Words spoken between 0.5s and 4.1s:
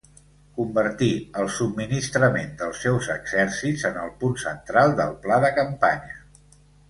Convertí el subministrament dels seus exèrcits en